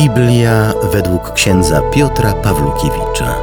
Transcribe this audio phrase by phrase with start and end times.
[0.00, 3.34] Biblia według księdza Piotra Pawlukiewicza.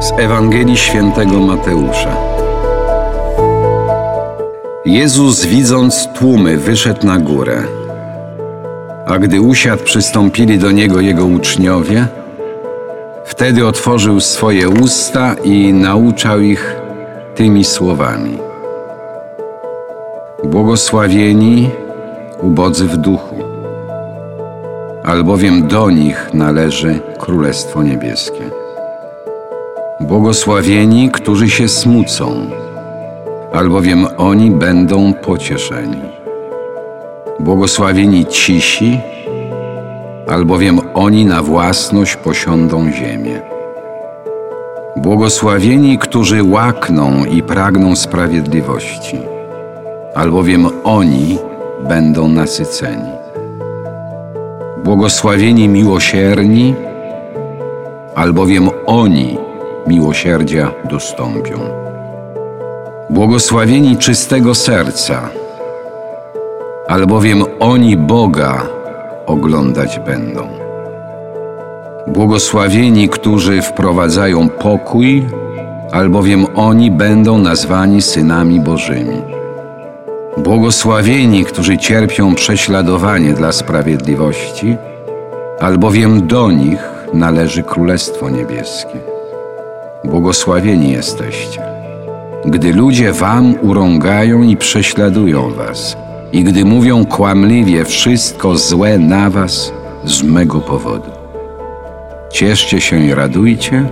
[0.00, 2.16] Z Ewangelii Świętego Mateusza.
[4.84, 7.62] Jezus, widząc tłumy, wyszedł na górę.
[9.06, 12.06] A gdy usiadł, przystąpili do niego jego uczniowie.
[13.24, 16.76] Wtedy otworzył swoje usta i nauczał ich
[17.34, 18.47] tymi słowami.
[20.58, 21.70] Błogosławieni
[22.42, 23.36] ubodzy w duchu,
[25.04, 28.50] albowiem do nich należy Królestwo Niebieskie.
[30.00, 32.50] Błogosławieni, którzy się smucą,
[33.52, 36.02] albowiem oni będą pocieszeni.
[37.40, 39.00] Błogosławieni cisi,
[40.28, 43.40] albowiem oni na własność posiądą ziemię.
[44.96, 49.37] Błogosławieni, którzy łakną i pragną sprawiedliwości,
[50.18, 51.38] albowiem oni
[51.88, 53.10] będą nasyceni.
[54.84, 56.74] Błogosławieni miłosierni,
[58.14, 59.38] albowiem oni
[59.86, 61.58] miłosierdzia dostąpią.
[63.10, 65.28] Błogosławieni czystego serca,
[66.88, 68.62] albowiem oni Boga
[69.26, 70.48] oglądać będą.
[72.06, 75.26] Błogosławieni, którzy wprowadzają pokój,
[75.92, 79.38] albowiem oni będą nazwani synami Bożymi.
[80.38, 84.76] Błogosławieni, którzy cierpią prześladowanie dla sprawiedliwości,
[85.60, 86.78] albowiem do nich
[87.14, 88.98] należy Królestwo Niebieskie.
[90.04, 91.62] Błogosławieni jesteście,
[92.44, 95.96] gdy ludzie wam urągają i prześladują was,
[96.32, 99.72] i gdy mówią kłamliwie wszystko złe na was
[100.04, 101.10] z mego powodu.
[102.32, 103.88] Cieszcie się i radujcie,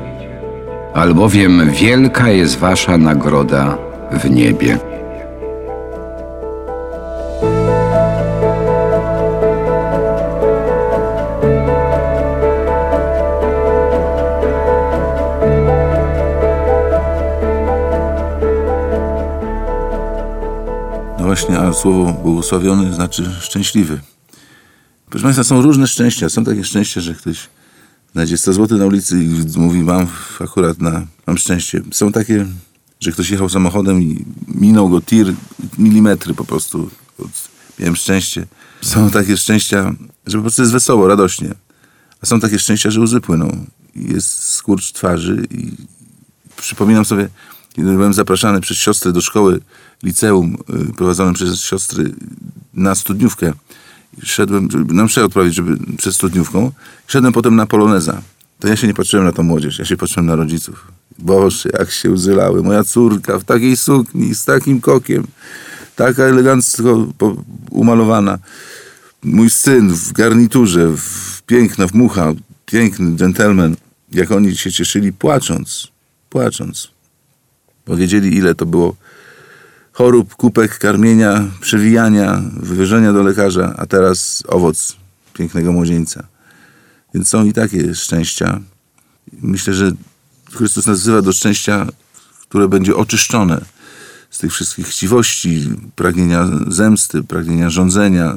[0.94, 3.78] albowiem wielka jest wasza nagroda
[4.12, 4.78] w niebie.
[21.26, 24.00] Właśnie, a słowo błogosławiony znaczy szczęśliwy.
[25.10, 26.28] Proszę Państwa, są różne szczęścia.
[26.28, 27.48] Są takie szczęścia, że ktoś
[28.12, 30.06] znajdzie 100 zł na ulicy i mówi, mam
[30.40, 31.82] akurat na, mam szczęście.
[31.92, 32.46] Są takie,
[33.00, 35.34] że ktoś jechał samochodem i minął go tir,
[35.78, 36.90] milimetry po prostu.
[37.78, 38.46] Miałem szczęście.
[38.82, 39.94] Są takie szczęścia,
[40.26, 41.54] że po prostu jest wesoło, radośnie.
[42.22, 43.66] A są takie szczęścia, że łzy płyną.
[43.96, 45.72] Jest skurcz twarzy i
[46.56, 47.28] przypominam sobie,
[47.76, 49.60] kiedy byłem zapraszany przez siostrę do szkoły
[50.02, 50.56] liceum
[50.90, 52.12] y, prowadzonym przez siostry
[52.74, 53.52] na studniówkę.
[54.22, 56.72] Szedłem, żeby na mszę odprawić, żeby przed studniówką.
[57.06, 58.22] Szedłem potem na poloneza.
[58.58, 60.92] To ja się nie patrzyłem na tą młodzież, ja się patrzyłem na rodziców.
[61.18, 62.62] Boże, jak się łzylały.
[62.62, 65.26] Moja córka w takiej sukni, z takim kokiem,
[65.96, 67.06] taka elegancko
[67.70, 68.38] umalowana.
[69.22, 72.32] Mój syn w garniturze, w, piękna, w mucha,
[72.66, 73.76] piękny gentleman.
[74.12, 75.88] Jak oni się cieszyli, płacząc,
[76.30, 76.95] płacząc.
[77.86, 78.96] Bo wiedzieli, ile to było
[79.92, 84.96] chorób, kupek, karmienia, przewijania, wywyżenia do lekarza, a teraz owoc
[85.34, 86.26] pięknego młodzieńca.
[87.14, 88.60] Więc są i takie szczęścia.
[89.32, 89.92] Myślę, że
[90.52, 91.86] Chrystus nas wzywa do szczęścia,
[92.48, 93.60] które będzie oczyszczone
[94.30, 98.36] z tych wszystkich chciwości, pragnienia zemsty, pragnienia rządzenia,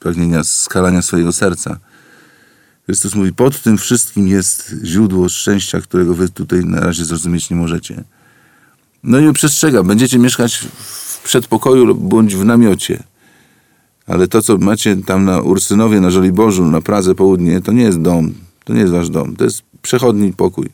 [0.00, 1.78] pragnienia skalania swojego serca.
[2.86, 7.56] Chrystus mówi, pod tym wszystkim jest źródło szczęścia, którego wy tutaj na razie zrozumieć nie
[7.56, 8.04] możecie.
[9.04, 13.02] No i przestrzegam, będziecie mieszkać w przedpokoju bądź w namiocie.
[14.06, 18.00] Ale to, co macie tam na Ursynowie, na Żoliborzu, na Pradze Południe, to nie jest
[18.00, 18.34] dom.
[18.64, 19.36] To nie jest wasz dom.
[19.36, 20.68] To jest przechodni pokój.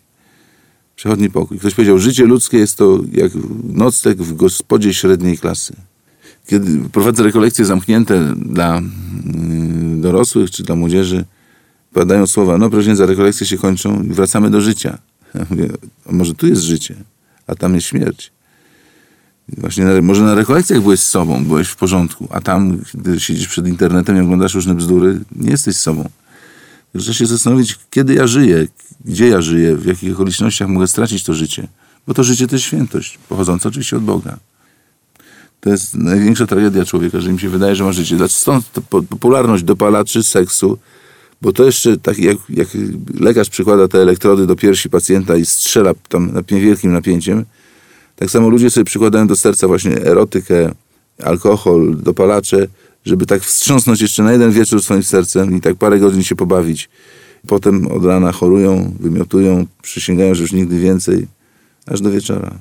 [0.97, 1.59] Przechodni pokój.
[1.59, 3.32] Ktoś powiedział, życie ludzkie jest to jak
[3.65, 5.77] nocleg w gospodzie średniej klasy.
[6.47, 11.25] Kiedy prowadzę rekolekcje zamknięte dla mm, dorosłych czy dla młodzieży,
[11.93, 14.99] padają słowa, no proszę za rekolekcje się kończą i wracamy do życia.
[15.34, 15.69] Ja mówię,
[16.09, 16.94] a może tu jest życie,
[17.47, 18.33] a tam jest śmierć.
[19.49, 23.49] Właśnie na, może na rekolekcjach byłeś z sobą, byłeś w porządku, a tam, gdy siedzisz
[23.49, 26.09] przed internetem i oglądasz różne bzdury, nie jesteś sobą.
[26.99, 28.67] Trzeba się zastanowić, kiedy ja żyję,
[29.05, 31.69] gdzie ja żyję, w jakich okolicznościach mogę stracić to życie.
[32.06, 34.38] Bo to życie to jest świętość, pochodząca oczywiście od Boga.
[35.61, 38.17] To jest największa tragedia człowieka, że im się wydaje, że ma życie.
[38.17, 38.67] Dlaczego Stąd
[39.09, 40.79] popularność dopalaczy, seksu,
[41.43, 42.69] bo to jeszcze tak jak, jak
[43.21, 47.44] lekarz przykłada te elektrody do piersi pacjenta i strzela tam wielkim napięciem,
[48.17, 50.75] tak samo ludzie sobie przykładają do serca właśnie erotykę,
[51.23, 52.67] alkohol, dopalacze,
[53.05, 56.89] żeby tak wstrząsnąć jeszcze na jeden wieczór swoim sercem i tak parę godzin się pobawić.
[57.47, 61.27] Potem od rana chorują, wymiotują, przysięgają, że już nigdy więcej,
[61.87, 62.55] aż do wieczora.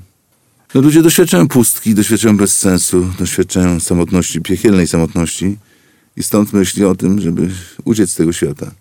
[0.73, 5.57] No ludzie doświadczają pustki, doświadczają bezsensu, doświadczają samotności, piekielnej samotności
[6.17, 7.49] i stąd myśli o tym, żeby
[7.85, 8.71] uciec z tego świata.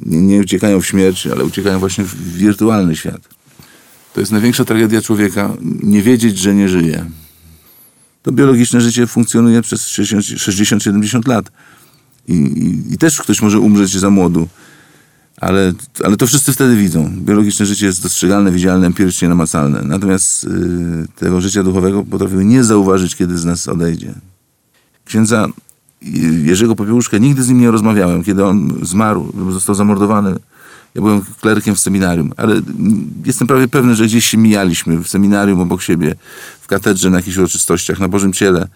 [0.00, 3.28] Nie, nie uciekają w śmierć, ale uciekają właśnie w wirtualny świat.
[4.14, 7.06] To jest największa tragedia człowieka, nie wiedzieć, że nie żyje.
[8.22, 11.52] To biologiczne życie funkcjonuje przez 60-70 lat.
[12.28, 14.48] I, i, I też ktoś może umrzeć za młodu.
[15.36, 15.72] Ale,
[16.04, 17.10] ale to wszyscy wtedy widzą.
[17.16, 19.82] Biologiczne życie jest dostrzegalne, widzialne, empirycznie namacalne.
[19.82, 20.48] Natomiast y,
[21.16, 24.14] tego życia duchowego potrafiły nie zauważyć, kiedy z nas odejdzie.
[25.04, 25.48] Księdza
[26.44, 28.24] Jerzego Popiełuszka nigdy z nim nie rozmawiałem.
[28.24, 30.36] Kiedy on zmarł, został zamordowany,
[30.94, 32.60] ja byłem klerkiem w seminarium, ale
[33.24, 36.14] jestem prawie pewny, że gdzieś się mijaliśmy w seminarium obok siebie,
[36.60, 38.68] w katedrze, na jakichś uroczystościach, na Bożym Ciele.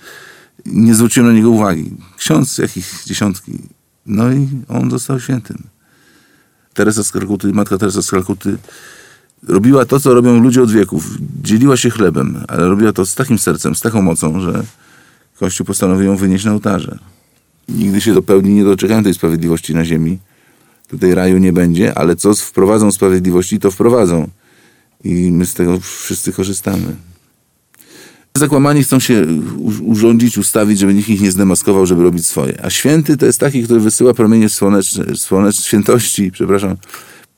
[0.66, 1.90] Nie zwróciłem na niego uwagi.
[2.16, 3.58] Ksiądz jakich dziesiątki.
[4.06, 5.62] No i on został świętym.
[6.74, 8.58] Teresa z Kalkuty, matka Teresa z Kalkuty
[9.48, 11.10] robiła to, co robią ludzie od wieków.
[11.42, 14.64] Dzieliła się chlebem, ale robiła to z takim sercem, z taką mocą, że
[15.38, 16.98] Kościół postanowił ją wynieść na ołtarze.
[17.68, 20.18] Nigdy się do pełni nie doczekają tej sprawiedliwości na ziemi.
[20.88, 24.28] Tutaj raju nie będzie, ale co wprowadzą sprawiedliwości, to wprowadzą.
[25.04, 26.96] I my z tego wszyscy korzystamy.
[28.36, 29.26] Zakłamani chcą się
[29.82, 32.64] urządzić, ustawić, żeby nikt ich nie zdemaskował, żeby robić swoje.
[32.64, 36.76] A święty to jest taki, który wysyła promienie słoneczne, słoneczne świętości, przepraszam,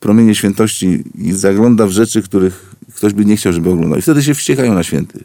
[0.00, 3.98] promienie świętości i zagląda w rzeczy, których ktoś by nie chciał, żeby oglądał.
[3.98, 5.24] I wtedy się wściekają na święty.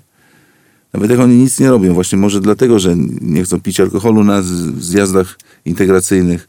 [0.94, 4.42] Nawet jak oni nic nie robią, właśnie może dlatego, że nie chcą pić alkoholu na
[4.80, 6.48] zjazdach integracyjnych,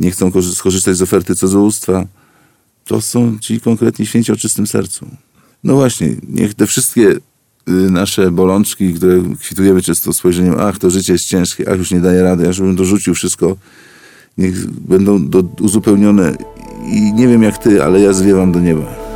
[0.00, 2.06] nie chcą korzy- skorzystać z oferty cudzołóstwa,
[2.84, 5.06] to są ci konkretni święci o czystym sercu.
[5.64, 7.20] No właśnie, niech te wszystkie y,
[7.68, 12.22] nasze bolączki, które kwitujemy często spojrzeniem, ach, to życie jest ciężkie, ach, już nie daje
[12.22, 13.56] rady, aż bym dorzucił wszystko,
[14.38, 16.36] niech będą do, uzupełnione
[16.92, 19.07] i nie wiem jak ty, ale ja zwiewam do nieba.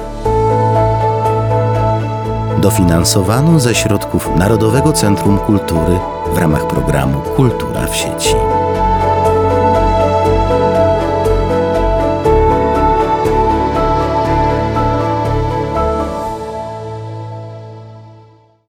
[2.62, 5.98] Dofinansowano ze środków Narodowego Centrum Kultury
[6.34, 8.61] w ramach programu Kultura w sieci.